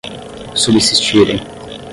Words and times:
subsistirem 0.63 1.39